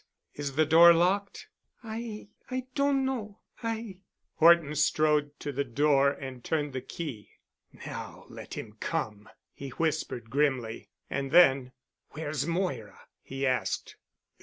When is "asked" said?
13.45-13.95